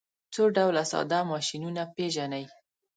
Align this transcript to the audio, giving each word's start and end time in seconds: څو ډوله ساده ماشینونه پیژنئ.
څو 0.33 0.43
ډوله 0.55 0.83
ساده 0.91 1.19
ماشینونه 1.31 1.83
پیژنئ. 1.95 2.45